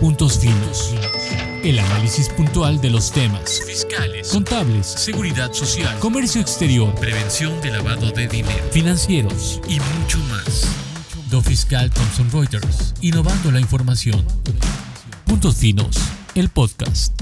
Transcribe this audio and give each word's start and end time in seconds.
Puntos 0.00 0.38
Finos. 0.38 0.94
El 1.64 1.76
análisis 1.80 2.28
puntual 2.28 2.80
de 2.80 2.88
los 2.88 3.10
temas 3.10 3.60
fiscales, 3.66 4.28
contables, 4.28 4.86
seguridad 4.86 5.52
social, 5.52 5.98
comercio 5.98 6.40
exterior, 6.40 6.94
prevención 6.94 7.60
de 7.62 7.72
lavado 7.72 8.12
de 8.12 8.28
dinero, 8.28 8.64
financieros 8.70 9.60
y 9.68 9.80
mucho 9.80 10.18
más. 10.30 10.68
Do 11.30 11.42
Fiscal 11.42 11.90
Thomson 11.90 12.30
Reuters, 12.30 12.94
innovando 13.00 13.50
la 13.50 13.58
información. 13.58 14.24
Puntos 15.26 15.56
Finos, 15.56 15.96
el 16.36 16.48
podcast. 16.48 17.20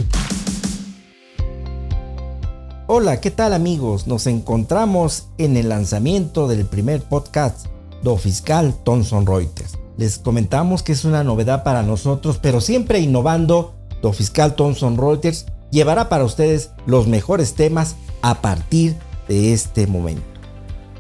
Hola, 2.89 3.23
¿qué 3.23 3.31
tal 3.31 3.55
amigos? 3.55 4.07
Nos 4.07 4.27
encontramos 4.27 5.29
en 5.39 5.57
el 5.57 5.71
lanzamiento 5.71 6.47
del 6.47 6.67
primer 6.67 7.03
podcast 7.03 7.69
Do 8.03 8.19
Fiscal 8.19 8.75
Thomson 8.85 9.27
Reuters. 9.27 9.79
Les 9.97 10.19
comentamos 10.19 10.83
que 10.83 10.93
es 10.93 11.05
una 11.05 11.25
novedad 11.25 11.65
para 11.65 11.83
nosotros, 11.83 12.39
pero 12.41 12.61
siempre 12.61 13.01
innovando, 13.01 13.75
Do 14.03 14.13
Fiscal 14.13 14.55
Thomson 14.55 14.99
Reuters 14.99 15.47
llevará 15.71 16.09
para 16.09 16.25
ustedes 16.25 16.71
los 16.87 17.07
mejores 17.07 17.55
temas 17.55 17.97
a 18.21 18.43
partir 18.43 18.95
de 19.27 19.53
este 19.53 19.87
momento. 19.87 20.23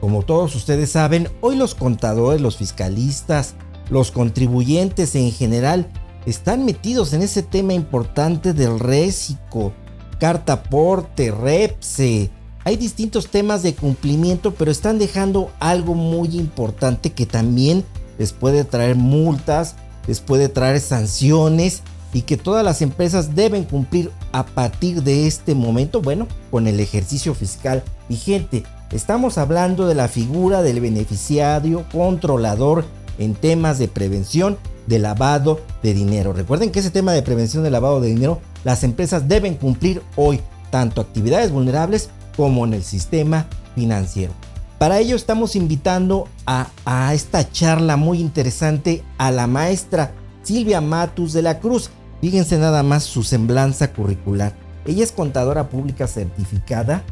Como 0.01 0.23
todos 0.23 0.55
ustedes 0.55 0.93
saben, 0.93 1.29
hoy 1.41 1.56
los 1.56 1.75
contadores, 1.75 2.41
los 2.41 2.56
fiscalistas, 2.56 3.55
los 3.91 4.11
contribuyentes 4.11 5.15
en 5.15 5.31
general 5.31 5.91
están 6.25 6.65
metidos 6.65 7.12
en 7.12 7.23
ese 7.23 7.42
tema 7.42 7.73
importante 7.73 8.53
del 8.53 8.81
récico, 8.81 9.73
carta 10.19 10.62
porte, 10.65 11.31
repse. 11.31 12.31
Hay 12.65 12.77
distintos 12.77 13.28
temas 13.28 13.62
de 13.62 13.75
cumplimiento, 13.75 14.55
pero 14.55 14.70
están 14.70 14.98
dejando 14.98 15.53
algo 15.61 15.95
muy 15.95 16.37
importante 16.37 17.12
que 17.12 17.27
también 17.27 17.84
les 18.19 18.33
puede 18.33 18.65
traer 18.65 18.97
multas, 18.97 19.77
les 20.06 20.20
puede 20.20 20.48
traer 20.48 20.80
sanciones 20.80 21.83
y 22.12 22.23
que 22.23 22.37
todas 22.37 22.65
las 22.65 22.83
empresas 22.83 23.34
deben 23.34 23.65
cumplir 23.65 24.11
a 24.33 24.47
partir 24.47 25.03
de 25.03 25.27
este 25.27 25.55
momento, 25.55 26.00
bueno, 26.00 26.27
con 26.50 26.67
el 26.67 26.81
ejercicio 26.81 27.34
fiscal 27.34 27.83
vigente. 28.09 28.62
Estamos 28.91 29.37
hablando 29.37 29.87
de 29.87 29.94
la 29.94 30.09
figura 30.09 30.62
del 30.62 30.81
beneficiario 30.81 31.84
controlador 31.91 32.84
en 33.19 33.34
temas 33.34 33.78
de 33.78 33.89
prevención 33.89 34.59
de 34.87 34.98
lavado 34.98 35.61
de 35.83 35.92
dinero. 35.92 36.33
Recuerden 36.33 36.70
que 36.70 36.78
ese 36.81 36.91
tema 36.91 37.12
de 37.12 37.22
prevención 37.22 37.62
de 37.64 37.70
lavado 37.70 38.00
de 38.00 38.09
dinero, 38.09 38.41
las 38.64 38.84
empresas 38.84 39.28
deben 39.28 39.55
cumplir 39.55 40.03
hoy 40.14 40.41
tanto 40.70 41.00
actividades 41.00 41.50
vulnerables 41.50 42.11
como 42.37 42.64
en 42.64 42.75
el 42.75 42.84
sistema 42.84 43.47
financiero. 43.75 44.33
Para 44.78 44.98
ello 44.98 45.16
estamos 45.16 45.56
invitando 45.56 46.28
a, 46.44 47.14
esta 47.14 47.50
charla 47.50 47.96
muy 47.96 48.20
interesante 48.20 49.02
a 49.16 49.30
la 49.30 49.46
maestra 49.46 50.12
Silvia 50.42 50.82
Matus 50.82 51.32
de 51.32 51.41
la 51.41 51.60
Cruz. 51.60 51.88
Fíjense 52.20 52.58
nada 52.58 52.82
más 52.82 53.04
su 53.04 53.22
semblanza 53.22 53.94
curricular. 53.94 54.54
Ella 54.84 55.02
es 55.02 55.12
contadora 55.12 55.70
pública 55.70 56.06
certificada 56.06 57.04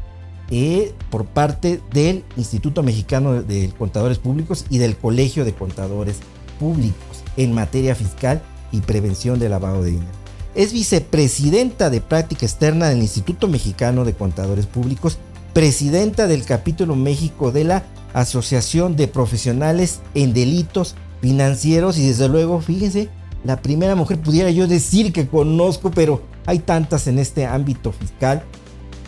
eh, 0.50 0.92
por 1.10 1.24
parte 1.24 1.80
del 1.90 2.22
Instituto 2.36 2.82
Mexicano 2.82 3.42
de 3.42 3.72
Contadores 3.78 4.18
Públicos 4.18 4.66
y 4.68 4.76
del 4.76 4.96
Colegio 4.98 5.46
de 5.46 5.54
Contadores 5.54 6.18
Públicos 6.60 7.24
en 7.38 7.54
materia 7.54 7.94
fiscal 7.94 8.42
y 8.72 8.80
prevención 8.82 9.38
de 9.38 9.48
lavado 9.48 9.82
de 9.82 9.92
dinero. 9.92 10.12
Es 10.54 10.74
vicepresidenta 10.74 11.88
de 11.88 12.02
práctica 12.02 12.44
externa 12.44 12.90
del 12.90 12.98
Instituto 12.98 13.48
Mexicano 13.48 14.04
de 14.04 14.12
Contadores 14.12 14.66
Públicos 14.66 15.18
presidenta 15.54 16.26
del 16.26 16.44
capítulo 16.44 16.96
México 16.96 17.52
de 17.52 17.62
la 17.62 17.84
Asociación 18.12 18.96
de 18.96 19.08
Profesionales 19.08 20.00
en 20.14 20.34
Delitos 20.34 20.96
Financieros 21.22 21.96
y 21.96 22.08
desde 22.08 22.28
luego, 22.28 22.60
fíjense, 22.60 23.08
la 23.44 23.62
primera 23.62 23.94
mujer 23.94 24.20
pudiera 24.20 24.50
yo 24.50 24.66
decir 24.66 25.12
que 25.12 25.28
conozco, 25.28 25.90
pero 25.90 26.22
hay 26.44 26.58
tantas 26.58 27.06
en 27.06 27.18
este 27.18 27.46
ámbito 27.46 27.92
fiscal. 27.92 28.42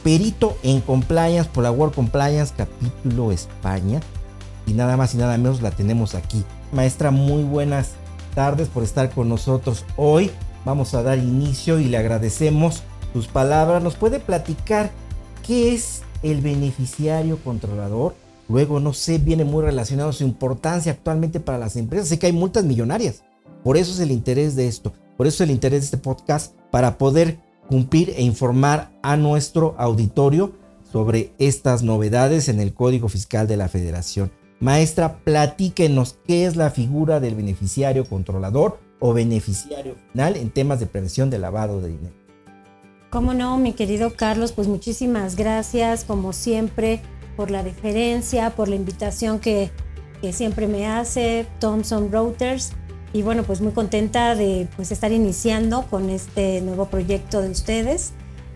Perito 0.04 0.56
en 0.62 0.80
Compliance 0.80 1.50
por 1.52 1.64
la 1.64 1.72
World 1.72 1.94
Compliance 1.94 2.54
capítulo 2.56 3.32
España. 3.32 4.00
Y 4.66 4.72
nada 4.72 4.96
más 4.96 5.14
y 5.14 5.18
nada 5.18 5.36
menos 5.36 5.62
la 5.62 5.72
tenemos 5.72 6.14
aquí. 6.14 6.44
Maestra, 6.72 7.10
muy 7.10 7.42
buenas 7.42 7.90
tardes 8.34 8.68
por 8.68 8.84
estar 8.84 9.10
con 9.10 9.28
nosotros 9.28 9.84
hoy. 9.96 10.30
Vamos 10.64 10.94
a 10.94 11.02
dar 11.02 11.18
inicio 11.18 11.80
y 11.80 11.86
le 11.86 11.96
agradecemos 11.96 12.82
sus 13.12 13.26
palabras. 13.26 13.82
¿Nos 13.82 13.96
puede 13.96 14.20
platicar 14.20 14.90
qué 15.46 15.74
es 15.74 16.02
el 16.22 16.40
beneficiario 16.40 17.38
controlador. 17.42 18.14
Luego, 18.48 18.80
no 18.80 18.92
sé, 18.92 19.18
viene 19.18 19.44
muy 19.44 19.64
relacionado 19.64 20.12
su 20.12 20.24
importancia 20.24 20.92
actualmente 20.92 21.40
para 21.40 21.58
las 21.58 21.76
empresas. 21.76 22.08
Sé 22.08 22.18
que 22.18 22.26
hay 22.26 22.32
multas 22.32 22.64
millonarias. 22.64 23.22
Por 23.64 23.76
eso 23.76 23.92
es 23.92 24.00
el 24.00 24.12
interés 24.12 24.54
de 24.54 24.68
esto. 24.68 24.92
Por 25.16 25.26
eso 25.26 25.42
es 25.42 25.48
el 25.48 25.54
interés 25.54 25.80
de 25.80 25.84
este 25.86 25.98
podcast, 25.98 26.54
para 26.70 26.98
poder 26.98 27.38
cumplir 27.68 28.10
e 28.16 28.22
informar 28.22 28.92
a 29.02 29.16
nuestro 29.16 29.74
auditorio 29.78 30.52
sobre 30.92 31.32
estas 31.38 31.82
novedades 31.82 32.48
en 32.48 32.60
el 32.60 32.74
Código 32.74 33.08
Fiscal 33.08 33.46
de 33.48 33.56
la 33.56 33.68
Federación. 33.68 34.30
Maestra, 34.60 35.18
platíquenos 35.24 36.18
qué 36.26 36.46
es 36.46 36.56
la 36.56 36.70
figura 36.70 37.20
del 37.20 37.34
beneficiario 37.34 38.08
controlador 38.08 38.78
o 39.00 39.12
beneficiario 39.12 39.96
final 40.12 40.36
en 40.36 40.50
temas 40.50 40.80
de 40.80 40.86
prevención 40.86 41.28
de 41.28 41.38
lavado 41.38 41.80
de 41.80 41.88
dinero. 41.88 42.25
Cómo 43.10 43.34
no, 43.34 43.56
mi 43.56 43.72
querido 43.72 44.14
Carlos, 44.14 44.50
pues 44.52 44.66
muchísimas 44.66 45.36
gracias, 45.36 46.04
como 46.04 46.32
siempre, 46.32 47.00
por 47.36 47.52
la 47.52 47.62
deferencia, 47.62 48.50
por 48.50 48.68
la 48.68 48.74
invitación 48.74 49.38
que, 49.38 49.70
siempre 50.32 50.66
me 50.66 50.88
hace 50.88 51.46
Thomson 51.60 52.10
Routers. 52.10 52.72
Y 53.12 53.22
bueno, 53.22 53.44
pues 53.44 53.60
muy 53.60 53.70
contenta 53.70 54.34
de 54.34 54.66
pues, 54.74 54.90
estar 54.90 55.12
iniciando 55.12 55.86
con 55.88 56.10
este 56.10 56.60
nuevo 56.62 56.86
proyecto 56.86 57.40
de 57.40 57.50
ustedes, 57.50 58.10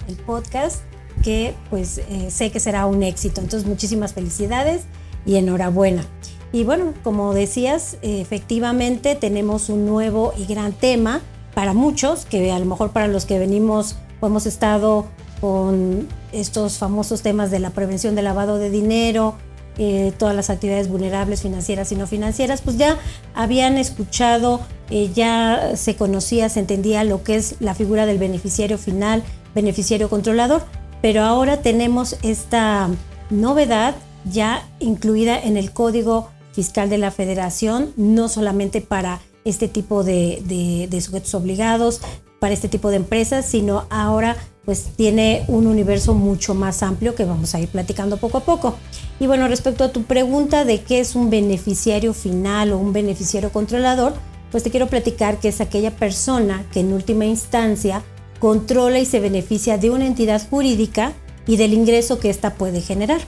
el 0.09 0.17
podcast, 0.17 0.83
que 1.23 1.55
pues 1.71 1.99
eh, 1.99 2.29
sé 2.33 2.51
que 2.51 2.59
será 2.59 2.87
un 2.87 3.05
éxito. 3.05 3.41
Entonces, 3.41 3.69
muchísimas 3.69 4.15
felicidades 4.15 4.83
y 5.25 5.37
enhorabuena. 5.37 6.05
Y 6.51 6.65
bueno, 6.65 6.93
como 7.05 7.35
decías, 7.35 7.99
efectivamente 8.03 9.15
tenemos 9.15 9.69
un 9.69 9.87
nuevo 9.87 10.35
y 10.37 10.47
gran 10.47 10.73
tema 10.73 11.21
para 11.55 11.73
muchos, 11.73 12.25
que 12.25 12.51
a 12.51 12.59
lo 12.59 12.65
mejor 12.65 12.91
para 12.91 13.07
los 13.07 13.27
que 13.27 13.39
venimos 13.39 13.97
hemos 14.27 14.47
estado 14.47 15.07
con 15.41 16.09
estos 16.33 16.79
famosos 16.79 17.23
temas 17.23 17.51
de 17.51 17.59
la 17.59 17.71
prevención 17.71 18.15
del 18.15 18.27
lavado 18.27 18.59
de 18.59 18.71
dinero, 18.71 19.35
eh, 19.79 20.13
todas 20.19 20.37
las 20.37 20.51
actividades 20.51 20.89
vulnerables 20.89 21.43
financieras 21.43 21.91
y 21.93 21.97
no 21.97 22.07
financieras, 22.07 22.61
pues 22.61 22.77
ya 22.77 22.99
habían 23.35 23.79
escuchado, 23.79 24.61
eh, 24.91 25.11
ya 25.15 25.73
se 25.77 25.97
conocía, 25.97 26.49
se 26.49 26.61
entendía 26.61 27.03
lo 27.05 27.23
que 27.23 27.37
es 27.37 27.57
la 27.61 27.75
figura 27.75 28.05
del 28.05 28.19
beneficiario 28.19 28.77
final, 28.77 29.23
beneficiario 29.55 30.11
controlador, 30.11 30.63
pero 31.01 31.23
ahora 31.23 31.63
tenemos 31.63 32.17
esta 32.23 32.91
novedad 33.31 33.95
ya 34.31 34.69
incluida 34.81 35.41
en 35.41 35.57
el 35.57 35.73
Código 35.73 36.29
Fiscal 36.53 36.91
de 36.91 36.99
la 36.99 37.11
Federación, 37.11 37.93
no 37.97 38.29
solamente 38.29 38.83
para 38.83 39.21
este 39.47 39.69
tipo 39.69 40.05
de 40.05 41.01
sujetos 41.03 41.35
obligados, 41.35 42.03
para 42.41 42.55
este 42.55 42.69
tipo 42.69 42.91
de 42.91 42.97
empresas, 42.97 43.47
sino 43.47 43.87
ahora 43.91 44.37
pues 44.65 44.91
tiene 44.97 45.45
un 45.49 45.67
universo 45.67 46.15
mucho 46.15 46.55
más 46.55 46.83
amplio 46.83 47.15
que 47.15 47.25
vamos 47.25 47.55
a 47.55 47.61
ir 47.61 47.69
platicando 47.69 48.17
poco 48.17 48.39
a 48.39 48.45
poco. 48.45 48.77
Y 49.19 49.27
bueno, 49.27 49.49
respecto 49.49 49.85
a 49.85 49.93
tu 49.93 50.05
pregunta 50.05 50.65
de 50.65 50.83
qué 50.83 51.01
es 51.01 51.15
un 51.15 51.31
beneficiario 51.31 52.15
final 52.15 52.73
o 52.73 52.79
un 52.79 52.93
beneficiario 52.93 53.51
controlador, 53.53 54.15
pues 54.51 54.63
te 54.63 54.71
quiero 54.71 54.89
platicar 54.89 55.39
que 55.39 55.49
es 55.49 55.61
aquella 55.61 55.95
persona 55.97 56.65
que 56.73 56.81
en 56.81 56.93
última 56.93 57.25
instancia 57.25 58.03
controla 58.39 58.99
y 58.99 59.07
se 59.07 59.21
beneficia 59.21 59.79
de 59.79 59.91
una 59.91 60.07
entidad 60.07 60.43
jurídica 60.49 61.13
y 61.47 61.57
del 61.57 61.75
ingreso 61.75 62.19
que 62.19 62.31
ésta 62.31 62.55
puede 62.55 62.81
generar. 62.81 63.21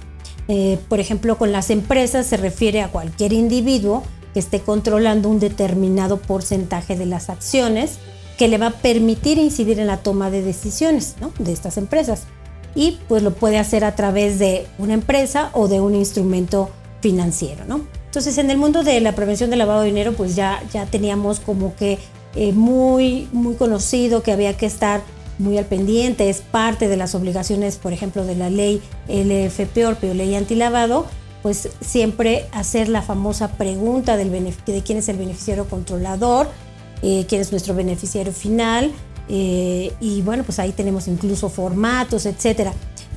Eh, 0.48 0.78
por 0.88 1.00
ejemplo, 1.00 1.38
con 1.38 1.52
las 1.52 1.70
empresas 1.70 2.26
se 2.26 2.36
refiere 2.36 2.82
a 2.82 2.88
cualquier 2.88 3.32
individuo 3.32 4.02
que 4.32 4.40
esté 4.40 4.60
controlando 4.60 5.28
un 5.28 5.38
determinado 5.38 6.18
porcentaje 6.18 6.96
de 6.96 7.06
las 7.06 7.30
acciones 7.30 7.98
que 8.38 8.48
le 8.48 8.58
va 8.58 8.68
a 8.68 8.70
permitir 8.70 9.38
incidir 9.38 9.78
en 9.78 9.86
la 9.86 9.98
toma 9.98 10.30
de 10.30 10.42
decisiones 10.42 11.16
de 11.38 11.52
estas 11.52 11.76
empresas. 11.76 12.24
Y 12.74 12.98
pues 13.08 13.22
lo 13.22 13.34
puede 13.34 13.58
hacer 13.58 13.84
a 13.84 13.94
través 13.94 14.38
de 14.38 14.66
una 14.78 14.94
empresa 14.94 15.50
o 15.52 15.68
de 15.68 15.80
un 15.80 15.94
instrumento 15.94 16.70
financiero. 17.00 17.64
¿no? 17.66 17.82
Entonces 18.06 18.38
en 18.38 18.50
el 18.50 18.56
mundo 18.56 18.82
de 18.82 19.00
la 19.00 19.14
prevención 19.14 19.50
del 19.50 19.58
lavado 19.58 19.80
de 19.82 19.88
dinero 19.88 20.12
pues 20.14 20.34
ya, 20.36 20.62
ya 20.72 20.86
teníamos 20.86 21.40
como 21.40 21.74
que 21.76 21.98
eh, 22.34 22.52
muy, 22.52 23.28
muy 23.32 23.56
conocido 23.56 24.22
que 24.22 24.32
había 24.32 24.56
que 24.56 24.66
estar 24.66 25.02
muy 25.38 25.58
al 25.58 25.66
pendiente, 25.66 26.30
es 26.30 26.40
parte 26.40 26.88
de 26.88 26.96
las 26.96 27.14
obligaciones, 27.14 27.76
por 27.76 27.92
ejemplo, 27.92 28.24
de 28.24 28.36
la 28.36 28.48
ley 28.48 28.80
LFP 29.08 29.78
o 29.86 30.14
ley 30.14 30.34
antilavado, 30.34 31.06
pues 31.42 31.68
siempre 31.80 32.46
hacer 32.52 32.88
la 32.88 33.02
famosa 33.02 33.52
pregunta 33.52 34.16
del 34.16 34.30
de 34.30 34.82
quién 34.82 34.98
es 34.98 35.08
el 35.08 35.16
beneficiario 35.16 35.66
controlador, 35.68 36.48
eh, 37.02 37.26
quién 37.28 37.40
es 37.40 37.50
nuestro 37.50 37.74
beneficiario 37.74 38.32
final. 38.32 38.92
Eh, 39.28 39.92
y 40.00 40.22
bueno, 40.22 40.44
pues 40.44 40.58
ahí 40.58 40.72
tenemos 40.72 41.08
incluso 41.08 41.48
formatos, 41.48 42.26
etcétera. 42.26 42.72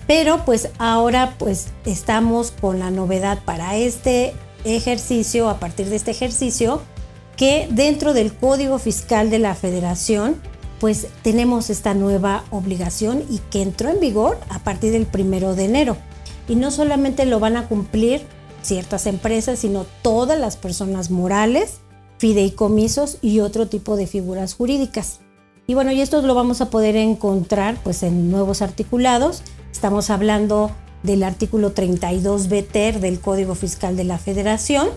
Pero 0.08 0.46
pues 0.46 0.70
ahora 0.78 1.36
pues 1.38 1.68
estamos 1.86 2.52
con 2.52 2.80
la 2.80 2.92
novedad 2.92 3.40
para 3.44 3.76
este 3.76 4.34
ejercicio, 4.64 5.50
a 5.50 5.60
partir 5.60 5.88
de 5.88 5.96
este 5.96 6.12
ejercicio, 6.12 6.82
que 7.38 7.68
dentro 7.72 8.14
del 8.14 8.34
Código 8.34 8.80
Fiscal 8.80 9.30
de 9.30 9.40
la 9.40 9.56
Federación, 9.56 10.36
pues 10.80 11.08
tenemos 11.22 11.70
esta 11.70 11.94
nueva 11.94 12.44
obligación 12.52 13.24
y 13.30 13.40
que 13.50 13.62
entró 13.62 13.90
en 13.90 14.00
vigor 14.00 14.40
a 14.50 14.60
partir 14.60 14.92
del 14.92 15.06
primero 15.06 15.56
de 15.56 15.66
enero. 15.66 15.98
Y 16.48 16.56
no 16.56 16.70
solamente 16.70 17.26
lo 17.26 17.40
van 17.40 17.58
a 17.58 17.68
cumplir 17.68 18.22
ciertas 18.62 19.08
empresas, 19.08 19.60
sino 19.60 19.86
todas 20.02 20.40
las 20.40 20.58
personas 20.58 21.10
morales, 21.10 21.80
fideicomisos 22.18 23.18
y 23.22 23.40
otro 23.40 23.68
tipo 23.68 23.96
de 23.96 24.08
figuras 24.08 24.54
jurídicas. 24.54 25.20
Y 25.68 25.74
bueno, 25.74 25.92
y 25.92 26.02
esto 26.02 26.22
lo 26.22 26.36
vamos 26.36 26.62
a 26.62 26.70
poder 26.70 26.96
encontrar 26.96 27.78
pues 27.84 28.04
en 28.04 28.30
nuevos 28.30 28.62
articulados. 28.62 29.42
Estamos 29.72 30.10
hablando 30.10 30.72
del 31.04 31.24
artículo 31.24 31.72
32 31.72 32.50
BTER 32.50 33.00
del 33.00 33.20
Código 33.20 33.56
Fiscal 33.56 33.96
de 33.96 34.04
la 34.04 34.18
Federación. 34.18 34.90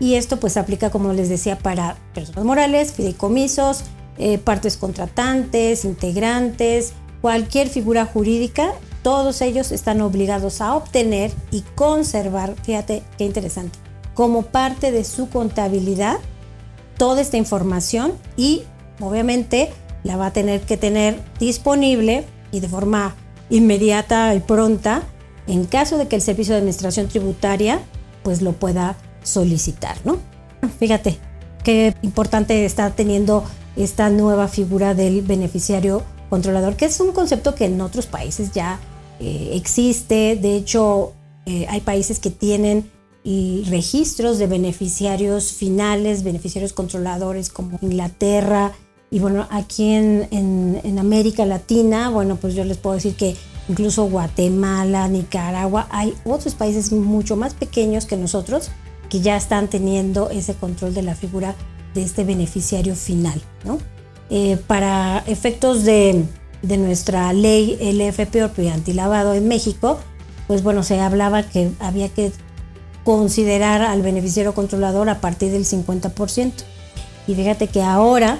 Y 0.00 0.14
esto 0.14 0.38
pues 0.38 0.56
aplica, 0.56 0.90
como 0.90 1.12
les 1.12 1.28
decía, 1.28 1.58
para 1.58 1.96
personas 2.14 2.44
morales, 2.44 2.92
fideicomisos, 2.92 3.82
eh, 4.18 4.38
partes 4.38 4.76
contratantes, 4.76 5.84
integrantes, 5.84 6.92
cualquier 7.20 7.68
figura 7.68 8.04
jurídica, 8.04 8.72
todos 9.02 9.40
ellos 9.42 9.72
están 9.72 10.00
obligados 10.00 10.60
a 10.60 10.74
obtener 10.74 11.32
y 11.50 11.62
conservar, 11.74 12.54
fíjate 12.62 13.02
qué 13.16 13.24
interesante, 13.24 13.78
como 14.14 14.42
parte 14.42 14.92
de 14.92 15.04
su 15.04 15.28
contabilidad 15.28 16.18
toda 16.98 17.20
esta 17.20 17.36
información 17.36 18.12
y 18.36 18.62
obviamente 19.00 19.70
la 20.04 20.16
va 20.16 20.26
a 20.26 20.32
tener 20.32 20.60
que 20.60 20.76
tener 20.76 21.20
disponible 21.40 22.24
y 22.52 22.60
de 22.60 22.68
forma 22.68 23.14
inmediata 23.50 24.34
y 24.34 24.40
pronta 24.40 25.02
en 25.46 25.64
caso 25.64 25.96
de 25.96 26.08
que 26.08 26.16
el 26.16 26.22
Servicio 26.22 26.52
de 26.52 26.58
Administración 26.58 27.08
Tributaria 27.08 27.80
pues 28.22 28.42
lo 28.42 28.52
pueda 28.52 28.96
solicitar, 29.22 29.96
¿no? 30.04 30.18
Fíjate 30.78 31.18
qué 31.64 31.94
importante 32.02 32.64
está 32.64 32.90
teniendo 32.90 33.44
esta 33.76 34.10
nueva 34.10 34.48
figura 34.48 34.94
del 34.94 35.22
beneficiario 35.22 36.02
controlador, 36.28 36.76
que 36.76 36.86
es 36.86 37.00
un 37.00 37.12
concepto 37.12 37.54
que 37.54 37.66
en 37.66 37.80
otros 37.80 38.06
países 38.06 38.52
ya 38.52 38.78
eh, 39.20 39.50
existe. 39.54 40.36
De 40.36 40.56
hecho, 40.56 41.14
eh, 41.46 41.66
hay 41.68 41.80
países 41.80 42.18
que 42.18 42.30
tienen 42.30 42.90
registros 43.24 44.38
de 44.38 44.46
beneficiarios 44.46 45.52
finales, 45.52 46.22
beneficiarios 46.22 46.72
controladores 46.72 47.50
como 47.50 47.78
Inglaterra. 47.82 48.72
Y 49.10 49.18
bueno, 49.18 49.46
aquí 49.50 49.92
en, 49.92 50.28
en 50.30 50.98
América 50.98 51.44
Latina, 51.46 52.10
bueno, 52.10 52.36
pues 52.36 52.54
yo 52.54 52.64
les 52.64 52.76
puedo 52.76 52.94
decir 52.94 53.14
que 53.14 53.36
incluso 53.68 54.08
Guatemala, 54.08 55.08
Nicaragua, 55.08 55.86
hay 55.90 56.14
otros 56.24 56.54
países 56.54 56.92
mucho 56.92 57.36
más 57.36 57.54
pequeños 57.54 58.06
que 58.06 58.16
nosotros 58.16 58.70
que 59.08 59.20
ya 59.20 59.36
están 59.36 59.68
teniendo 59.68 60.30
ese 60.30 60.54
control 60.54 60.94
de 60.94 61.02
la 61.02 61.14
figura 61.14 61.54
de 61.94 62.02
este 62.02 62.24
beneficiario 62.24 62.94
final. 62.94 63.40
¿no? 63.64 63.78
Eh, 64.30 64.58
para 64.66 65.24
efectos 65.26 65.84
de, 65.84 66.24
de, 66.62 66.76
nuestra 66.76 67.32
ley 67.32 67.78
LFP 67.80 68.36
antilavado 68.72 69.34
en 69.34 69.48
México, 69.48 69.98
pues 70.46 70.62
bueno, 70.62 70.82
se 70.82 71.00
hablaba 71.00 71.42
que 71.42 71.70
había 71.80 72.08
que 72.08 72.32
considerar 73.08 73.80
al 73.80 74.02
beneficiario 74.02 74.52
controlador 74.52 75.08
a 75.08 75.18
partir 75.18 75.50
del 75.50 75.64
50%. 75.64 76.52
Y 77.26 77.34
fíjate 77.34 77.68
que 77.68 77.80
ahora, 77.80 78.36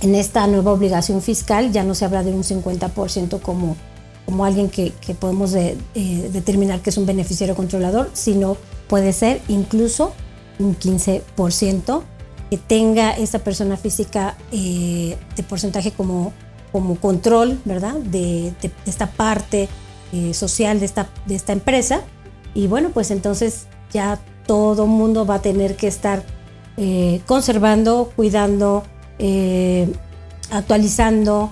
en 0.00 0.16
esta 0.16 0.44
nueva 0.48 0.72
obligación 0.72 1.22
fiscal, 1.22 1.70
ya 1.70 1.84
no 1.84 1.94
se 1.94 2.04
habla 2.04 2.24
de 2.24 2.32
un 2.32 2.42
50% 2.42 3.40
como, 3.40 3.76
como 4.24 4.44
alguien 4.44 4.70
que, 4.70 4.90
que 4.90 5.14
podemos 5.14 5.54
eh, 5.54 5.76
determinar 5.94 6.80
que 6.80 6.90
es 6.90 6.98
un 6.98 7.06
beneficiario 7.06 7.54
controlador, 7.54 8.10
sino 8.12 8.56
puede 8.88 9.12
ser 9.12 9.40
incluso 9.46 10.12
un 10.58 10.76
15% 10.76 12.02
que 12.50 12.58
tenga 12.58 13.12
esa 13.12 13.38
persona 13.38 13.76
física 13.76 14.36
eh, 14.50 15.16
de 15.36 15.42
porcentaje 15.44 15.92
como, 15.92 16.32
como 16.72 16.96
control, 16.96 17.60
¿verdad? 17.64 17.94
De, 17.94 18.52
esta 18.84 19.12
parte 19.12 19.68
eh, 20.12 20.34
social 20.34 20.80
de 20.80 20.86
esta, 20.86 21.08
de 21.26 21.36
esta 21.36 21.52
empresa. 21.52 22.00
Y 22.52 22.66
bueno, 22.66 22.90
pues 22.92 23.12
entonces 23.12 23.68
ya 23.92 24.20
todo 24.46 24.86
mundo 24.86 25.26
va 25.26 25.36
a 25.36 25.42
tener 25.42 25.76
que 25.76 25.88
estar 25.88 26.22
eh, 26.76 27.20
conservando, 27.26 28.12
cuidando, 28.14 28.84
actualizando 30.50 31.50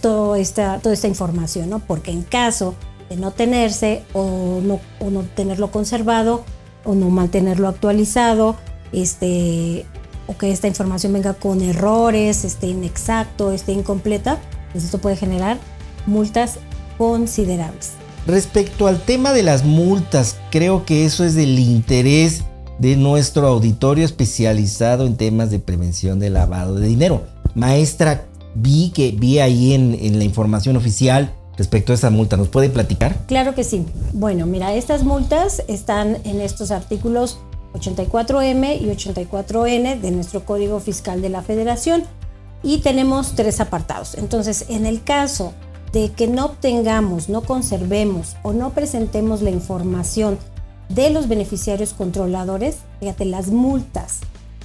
toda, 0.00 0.38
esta, 0.38 0.78
toda 0.78 0.94
esta 0.94 1.08
información, 1.08 1.70
¿no? 1.70 1.78
Porque 1.78 2.10
en 2.10 2.22
caso 2.22 2.74
de 3.08 3.16
no 3.16 3.30
tenerse 3.30 4.02
o 4.12 4.60
no, 4.62 4.80
o 5.00 5.10
no 5.10 5.22
tenerlo 5.22 5.70
conservado 5.70 6.44
o 6.84 6.94
no 6.94 7.10
mantenerlo 7.10 7.68
actualizado, 7.68 8.56
este, 8.92 9.86
o 10.26 10.36
que 10.36 10.50
esta 10.50 10.68
información 10.68 11.12
venga 11.12 11.34
con 11.34 11.60
errores, 11.62 12.44
esté 12.44 12.68
inexacto, 12.68 13.52
esté 13.52 13.72
incompleta, 13.72 14.38
pues 14.72 14.84
esto 14.84 14.98
puede 14.98 15.16
generar 15.16 15.58
multas 16.06 16.58
considerables. 16.96 17.97
Respecto 18.28 18.88
al 18.88 19.00
tema 19.00 19.32
de 19.32 19.42
las 19.42 19.64
multas, 19.64 20.36
creo 20.50 20.84
que 20.84 21.06
eso 21.06 21.24
es 21.24 21.34
del 21.34 21.58
interés 21.58 22.44
de 22.78 22.94
nuestro 22.94 23.46
auditorio 23.46 24.04
especializado 24.04 25.06
en 25.06 25.16
temas 25.16 25.50
de 25.50 25.60
prevención 25.60 26.18
de 26.18 26.28
lavado 26.28 26.74
de 26.74 26.86
dinero. 26.86 27.22
Maestra, 27.54 28.26
vi 28.54 28.90
que 28.90 29.12
vi 29.12 29.38
ahí 29.38 29.72
en, 29.72 29.96
en 29.98 30.18
la 30.18 30.24
información 30.24 30.76
oficial 30.76 31.32
respecto 31.56 31.92
a 31.92 31.94
esa 31.94 32.10
multa. 32.10 32.36
¿Nos 32.36 32.48
puede 32.48 32.68
platicar? 32.68 33.16
Claro 33.28 33.54
que 33.54 33.64
sí. 33.64 33.86
Bueno, 34.12 34.44
mira, 34.44 34.74
estas 34.74 35.04
multas 35.04 35.62
están 35.66 36.18
en 36.24 36.42
estos 36.42 36.70
artículos 36.70 37.38
84M 37.72 38.78
y 38.78 38.88
84N 38.88 40.02
de 40.02 40.10
nuestro 40.10 40.44
Código 40.44 40.80
Fiscal 40.80 41.22
de 41.22 41.30
la 41.30 41.40
Federación 41.40 42.04
y 42.62 42.80
tenemos 42.80 43.32
tres 43.34 43.58
apartados. 43.62 44.16
Entonces, 44.16 44.66
en 44.68 44.84
el 44.84 45.02
caso 45.02 45.54
de 45.92 46.10
que 46.12 46.26
no 46.26 46.46
obtengamos, 46.46 47.28
no 47.28 47.42
conservemos 47.42 48.36
o 48.42 48.52
no 48.52 48.70
presentemos 48.70 49.42
la 49.42 49.50
información 49.50 50.38
de 50.88 51.10
los 51.10 51.28
beneficiarios 51.28 51.92
controladores, 51.92 52.78
fíjate, 53.00 53.24
las 53.24 53.48
multas 53.48 54.20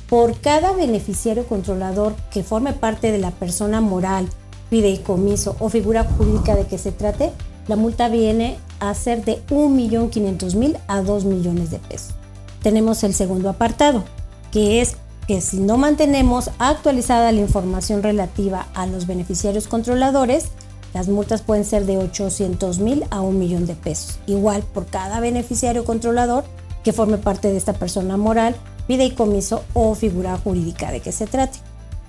por 0.10 0.40
cada 0.40 0.74
beneficiario 0.74 1.48
controlador 1.48 2.14
que 2.32 2.44
forme 2.44 2.74
parte 2.74 3.12
de 3.12 3.18
la 3.18 3.32
persona 3.32 3.82
moral, 3.82 4.28
fideicomiso 4.70 5.56
o 5.60 5.70
figura 5.70 6.04
jurídica 6.04 6.56
de 6.56 6.68
que 6.68 6.78
se 6.78 6.92
trate, 6.92 7.32
la 7.68 7.76
multa 7.76 8.10
viene 8.10 8.58
a 8.80 8.94
ser 8.94 9.24
de 9.24 9.42
1.500.000 9.48 10.78
a 10.88 11.02
2 11.02 11.26
millones 11.26 11.72
de 11.72 11.80
pesos. 11.80 12.14
Tenemos 12.62 13.04
el 13.04 13.14
segundo 13.14 13.50
apartado, 13.50 14.04
que 14.52 14.82
es 14.82 14.98
que 15.28 15.42
si 15.42 15.58
no 15.58 15.78
mantenemos 15.78 16.52
actualizada 16.60 17.32
la 17.32 17.40
información 17.40 18.04
relativa 18.04 18.68
a 18.74 18.86
los 18.86 19.08
beneficiarios 19.08 19.68
controladores, 19.68 20.50
las 20.94 21.08
multas 21.08 21.42
pueden 21.42 21.66
ser 21.66 21.86
de 21.86 21.98
800 21.98 22.80
mil 22.80 23.06
a 23.10 23.22
un 23.22 23.40
millón 23.40 23.66
de 23.66 23.76
pesos. 23.76 24.20
Igual 24.28 24.64
por 24.64 24.86
cada 24.86 25.20
beneficiario 25.20 25.86
controlador 25.86 26.44
que 26.84 26.94
forme 26.94 27.18
parte 27.18 27.50
de 27.50 27.58
esta 27.58 27.74
persona 27.74 28.18
moral, 28.18 28.56
fideicomiso 28.88 29.64
o 29.74 29.96
figura 29.96 30.38
jurídica 30.38 30.92
de 30.92 31.00
que 31.00 31.12
se 31.12 31.28
trate. 31.28 31.60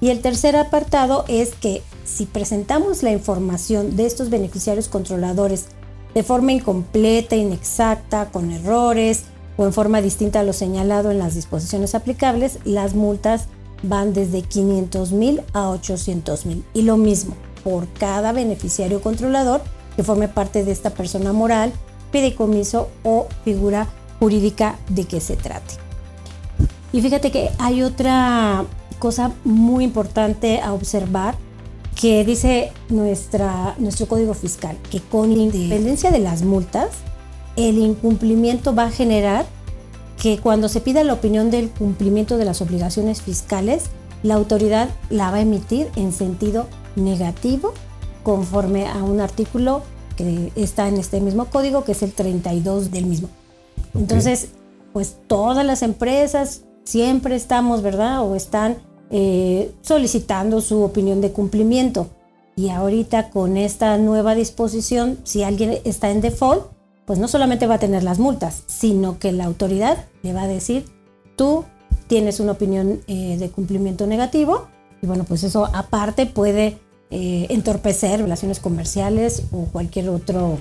Y 0.00 0.10
el 0.10 0.20
tercer 0.20 0.56
apartado 0.56 1.24
es 1.28 1.54
que 1.54 1.82
si 2.04 2.26
presentamos 2.26 3.02
la 3.02 3.12
información 3.12 3.96
de 3.96 4.06
estos 4.06 4.28
beneficiarios 4.28 4.88
controladores 4.88 5.66
de 6.14 6.22
forma 6.22 6.52
incompleta, 6.52 7.36
inexacta, 7.36 8.30
con 8.30 8.50
errores, 8.50 9.24
o 9.56 9.64
en 9.64 9.72
forma 9.72 10.02
distinta 10.02 10.40
a 10.40 10.42
lo 10.42 10.52
señalado 10.52 11.10
en 11.10 11.18
las 11.18 11.34
disposiciones 11.34 11.94
aplicables, 11.94 12.58
las 12.64 12.94
multas 12.94 13.46
van 13.82 14.12
desde 14.12 14.42
500 14.42 15.12
mil 15.12 15.42
a 15.52 15.70
800 15.70 16.46
mil. 16.46 16.64
Y 16.74 16.82
lo 16.82 16.96
mismo, 16.96 17.36
por 17.64 17.88
cada 17.88 18.32
beneficiario 18.32 19.00
controlador 19.00 19.62
que 19.96 20.04
forme 20.04 20.28
parte 20.28 20.64
de 20.64 20.72
esta 20.72 20.90
persona 20.90 21.32
moral, 21.32 21.72
fideicomiso 22.12 22.88
o 23.02 23.26
figura 23.44 23.88
jurídica 24.20 24.78
de 24.88 25.04
que 25.04 25.20
se 25.20 25.36
trate. 25.36 25.74
Y 26.92 27.00
fíjate 27.00 27.32
que 27.32 27.50
hay 27.58 27.82
otra 27.82 28.64
cosa 28.98 29.32
muy 29.44 29.84
importante 29.84 30.60
a 30.60 30.72
observar 30.72 31.36
que 32.00 32.24
dice 32.24 32.72
nuestra, 32.88 33.74
nuestro 33.78 34.06
código 34.06 34.34
fiscal, 34.34 34.76
que 34.90 35.00
con 35.00 35.32
independencia 35.32 36.10
de 36.10 36.18
las 36.18 36.42
multas, 36.42 36.90
el 37.56 37.78
incumplimiento 37.78 38.74
va 38.74 38.84
a 38.84 38.90
generar 38.90 39.46
que 40.20 40.38
cuando 40.38 40.68
se 40.68 40.80
pida 40.80 41.04
la 41.04 41.12
opinión 41.12 41.50
del 41.50 41.70
cumplimiento 41.70 42.36
de 42.36 42.44
las 42.44 42.62
obligaciones 42.62 43.22
fiscales, 43.22 43.84
la 44.22 44.34
autoridad 44.34 44.88
la 45.10 45.30
va 45.30 45.38
a 45.38 45.40
emitir 45.42 45.88
en 45.96 46.12
sentido 46.12 46.66
negativo 46.96 47.74
conforme 48.22 48.86
a 48.86 49.02
un 49.02 49.20
artículo 49.20 49.82
que 50.16 50.52
está 50.56 50.88
en 50.88 50.96
este 50.96 51.20
mismo 51.20 51.46
código, 51.46 51.84
que 51.84 51.92
es 51.92 52.02
el 52.02 52.12
32 52.12 52.90
del 52.90 53.06
mismo. 53.06 53.28
Entonces, 53.94 54.48
pues 54.92 55.16
todas 55.26 55.64
las 55.64 55.82
empresas 55.82 56.62
siempre 56.84 57.34
estamos, 57.36 57.82
¿verdad? 57.82 58.22
O 58.22 58.34
están 58.34 58.76
eh, 59.10 59.72
solicitando 59.82 60.60
su 60.60 60.82
opinión 60.82 61.20
de 61.20 61.32
cumplimiento. 61.32 62.08
Y 62.56 62.70
ahorita 62.70 63.30
con 63.30 63.56
esta 63.56 63.98
nueva 63.98 64.34
disposición, 64.34 65.18
si 65.24 65.42
alguien 65.42 65.78
está 65.84 66.10
en 66.10 66.20
default, 66.20 66.66
pues 67.04 67.18
no 67.18 67.28
solamente 67.28 67.66
va 67.66 67.74
a 67.74 67.78
tener 67.78 68.02
las 68.02 68.18
multas, 68.18 68.62
sino 68.66 69.18
que 69.18 69.32
la 69.32 69.44
autoridad 69.44 70.06
le 70.22 70.32
va 70.32 70.42
a 70.42 70.48
decir, 70.48 70.86
tú 71.36 71.64
tienes 72.06 72.40
una 72.40 72.52
opinión 72.52 73.00
eh, 73.06 73.36
de 73.38 73.50
cumplimiento 73.50 74.06
negativo. 74.06 74.68
Y 75.02 75.06
bueno, 75.06 75.24
pues 75.24 75.42
eso 75.42 75.68
aparte 75.72 76.26
puede 76.26 76.78
eh, 77.10 77.46
entorpecer 77.50 78.20
relaciones 78.20 78.60
comerciales 78.60 79.44
o 79.52 79.64
cualquier, 79.66 80.08
otro, 80.08 80.58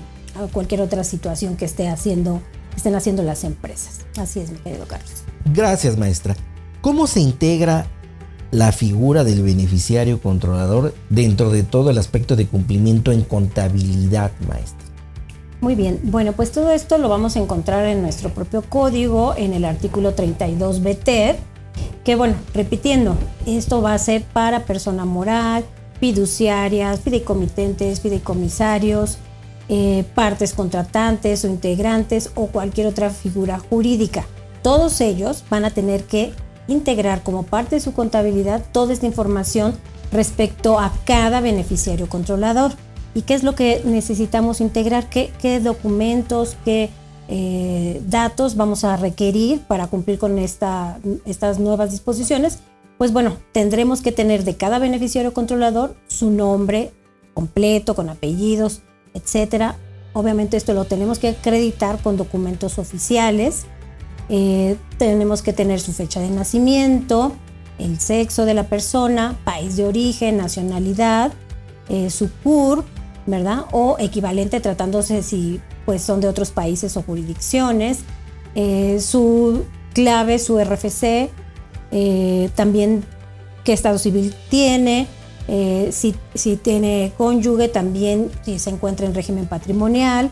cualquier 0.52 0.80
otra 0.80 1.04
situación 1.04 1.56
que 1.56 1.64
esté 1.64 1.88
haciendo, 1.88 2.40
estén 2.76 2.94
haciendo 2.94 3.22
las 3.22 3.44
empresas. 3.44 4.00
Así 4.16 4.40
es, 4.40 4.50
mi 4.50 4.58
querido 4.58 4.86
Carlos. 4.86 5.24
Gracias, 5.52 5.96
maestra. 5.96 6.36
¿Cómo 6.80 7.06
se 7.06 7.20
integra 7.20 7.86
la 8.50 8.70
figura 8.70 9.24
del 9.24 9.42
beneficiario 9.42 10.20
controlador 10.20 10.94
dentro 11.10 11.50
de 11.50 11.64
todo 11.64 11.90
el 11.90 11.98
aspecto 11.98 12.36
de 12.36 12.46
cumplimiento 12.46 13.10
en 13.10 13.22
contabilidad, 13.22 14.30
maestra? 14.48 14.84
Muy 15.60 15.74
bien, 15.74 15.98
bueno, 16.04 16.32
pues 16.32 16.52
todo 16.52 16.70
esto 16.70 16.98
lo 16.98 17.08
vamos 17.08 17.36
a 17.36 17.40
encontrar 17.40 17.86
en 17.86 18.02
nuestro 18.02 18.28
propio 18.28 18.62
código, 18.62 19.34
en 19.36 19.54
el 19.54 19.64
artículo 19.64 20.14
32 20.14 20.82
BT, 20.82 21.08
que 22.04 22.16
bueno, 22.16 22.34
repitiendo, 22.52 23.16
esto 23.46 23.80
va 23.80 23.94
a 23.94 23.98
ser 23.98 24.22
para 24.24 24.66
persona 24.66 25.04
moral, 25.04 25.64
fiduciarias, 26.00 27.00
fideicomitentes, 27.00 28.00
fideicomisarios, 28.00 29.18
eh, 29.68 30.04
partes 30.14 30.52
contratantes 30.52 31.44
o 31.44 31.48
integrantes 31.48 32.30
o 32.34 32.48
cualquier 32.48 32.86
otra 32.86 33.10
figura 33.10 33.58
jurídica. 33.58 34.26
Todos 34.62 35.00
ellos 35.00 35.44
van 35.48 35.64
a 35.64 35.70
tener 35.70 36.04
que 36.04 36.32
integrar 36.68 37.22
como 37.22 37.44
parte 37.44 37.76
de 37.76 37.80
su 37.80 37.92
contabilidad 37.92 38.62
toda 38.72 38.92
esta 38.92 39.06
información 39.06 39.74
respecto 40.12 40.78
a 40.78 40.92
cada 41.04 41.40
beneficiario 41.40 42.08
controlador. 42.08 42.72
¿Y 43.14 43.22
qué 43.22 43.34
es 43.34 43.42
lo 43.42 43.54
que 43.54 43.82
necesitamos 43.84 44.60
integrar? 44.60 45.08
¿Qué, 45.08 45.60
documentos, 45.60 46.56
qué 46.64 46.90
eh, 47.28 48.02
datos 48.06 48.56
vamos 48.56 48.84
a 48.84 48.96
requerir 48.96 49.60
para 49.60 49.86
cumplir 49.86 50.18
con 50.18 50.38
esta, 50.38 50.98
estas 51.24 51.58
nuevas 51.58 51.90
disposiciones? 51.90 52.58
Pues 52.98 53.12
bueno, 53.12 53.36
tendremos 53.52 54.02
que 54.02 54.12
tener 54.12 54.44
de 54.44 54.56
cada 54.56 54.78
beneficiario 54.78 55.32
controlador 55.32 55.96
su 56.06 56.30
nombre 56.30 56.92
completo, 57.34 57.94
con 57.94 58.08
apellidos, 58.08 58.82
etcétera. 59.14 59.76
Obviamente 60.12 60.56
esto 60.56 60.74
lo 60.74 60.84
tenemos 60.84 61.18
que 61.18 61.28
acreditar 61.28 62.00
con 62.00 62.16
documentos 62.16 62.78
oficiales 62.78 63.66
eh, 64.28 64.76
tenemos 64.98 65.42
que 65.42 65.52
tener 65.52 65.80
su 65.80 65.92
fecha 65.92 66.20
de 66.20 66.30
nacimiento, 66.30 67.32
el 67.78 67.98
sexo 67.98 68.44
de 68.44 68.54
la 68.54 68.68
persona, 68.68 69.38
país 69.44 69.76
de 69.76 69.84
origen, 69.84 70.38
nacionalidad, 70.38 71.32
eh, 71.88 72.08
su 72.10 72.30
CUR, 72.42 72.84
¿verdad? 73.26 73.64
O 73.72 73.96
equivalente 73.98 74.60
tratándose 74.60 75.22
si 75.22 75.60
pues, 75.84 76.02
son 76.02 76.20
de 76.20 76.28
otros 76.28 76.50
países 76.50 76.96
o 76.96 77.02
jurisdicciones, 77.02 78.00
eh, 78.54 78.98
su 79.00 79.64
clave, 79.92 80.38
su 80.38 80.58
RFC, 80.58 81.30
también 82.54 83.04
qué 83.64 83.72
estado 83.72 83.98
civil 83.98 84.34
tiene, 84.48 85.06
si, 85.90 86.14
si, 86.34 86.56
tiene 86.56 87.12
cónyuge, 87.16 87.68
también 87.68 88.30
si 88.44 88.58
se 88.58 88.70
encuentra 88.70 89.06
en 89.06 89.14
régimen 89.14 89.46
patrimonial, 89.46 90.30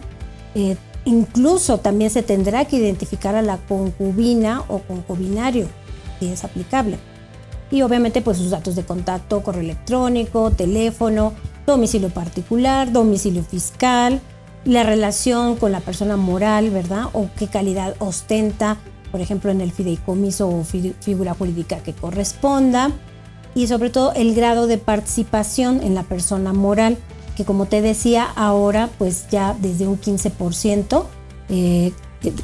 Incluso 1.04 1.78
también 1.78 2.10
se 2.10 2.22
tendrá 2.22 2.64
que 2.64 2.76
identificar 2.76 3.34
a 3.34 3.42
la 3.42 3.58
concubina 3.58 4.62
o 4.68 4.78
concubinario, 4.78 5.66
si 6.20 6.28
es 6.28 6.44
aplicable. 6.44 6.98
Y 7.70 7.82
obviamente 7.82 8.20
pues 8.20 8.38
sus 8.38 8.50
datos 8.50 8.76
de 8.76 8.84
contacto, 8.84 9.42
correo 9.42 9.62
electrónico, 9.62 10.50
teléfono, 10.52 11.32
domicilio 11.66 12.10
particular, 12.10 12.92
domicilio 12.92 13.42
fiscal, 13.42 14.20
la 14.64 14.84
relación 14.84 15.56
con 15.56 15.72
la 15.72 15.80
persona 15.80 16.16
moral, 16.16 16.70
¿verdad? 16.70 17.06
O 17.14 17.28
qué 17.36 17.48
calidad 17.48 17.96
ostenta, 17.98 18.76
por 19.12 19.20
ejemplo, 19.20 19.52
en 19.52 19.60
el 19.60 19.70
fideicomiso 19.70 20.48
o 20.48 20.64
figura 20.64 21.34
jurídica 21.34 21.78
que 21.84 21.92
corresponda. 21.92 22.90
Y 23.54 23.66
sobre 23.66 23.90
todo 23.90 24.14
el 24.14 24.34
grado 24.34 24.66
de 24.66 24.78
participación 24.78 25.82
en 25.82 25.94
la 25.94 26.02
persona 26.02 26.54
moral 26.54 26.96
que 27.36 27.44
como 27.44 27.66
te 27.66 27.80
decía, 27.80 28.24
ahora 28.36 28.90
pues 28.98 29.26
ya 29.30 29.56
desde 29.60 29.86
un 29.86 30.00
15% 30.00 31.04
eh, 31.48 31.92